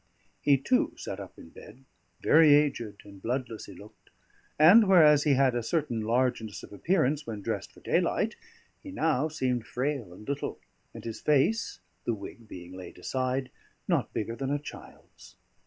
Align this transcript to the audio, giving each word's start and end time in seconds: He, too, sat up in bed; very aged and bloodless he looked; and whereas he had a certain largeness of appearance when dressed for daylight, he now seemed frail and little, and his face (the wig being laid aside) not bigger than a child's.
He, 0.41 0.57
too, 0.57 0.95
sat 0.97 1.19
up 1.19 1.37
in 1.37 1.49
bed; 1.49 1.83
very 2.23 2.55
aged 2.55 3.05
and 3.05 3.21
bloodless 3.21 3.65
he 3.67 3.73
looked; 3.73 4.09
and 4.57 4.87
whereas 4.89 5.25
he 5.25 5.35
had 5.35 5.53
a 5.53 5.61
certain 5.61 6.01
largeness 6.01 6.63
of 6.63 6.73
appearance 6.73 7.27
when 7.27 7.43
dressed 7.43 7.71
for 7.71 7.81
daylight, 7.81 8.35
he 8.81 8.89
now 8.89 9.27
seemed 9.27 9.67
frail 9.67 10.11
and 10.11 10.27
little, 10.27 10.59
and 10.95 11.03
his 11.03 11.21
face 11.21 11.81
(the 12.05 12.15
wig 12.15 12.47
being 12.47 12.75
laid 12.75 12.97
aside) 12.97 13.51
not 13.87 14.11
bigger 14.11 14.35
than 14.35 14.49
a 14.49 14.57
child's. 14.57 15.35